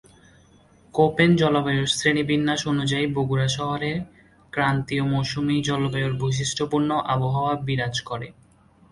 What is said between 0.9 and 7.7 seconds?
Copen জলবায়ু শ্রেণীবিন্যাস অনুযায়ী বরগুনা শহরে ক্রান্তীয় মৌসুমী জলবায়ুর বৈশিষ্ট্যপূর্ণ আবহাওয়া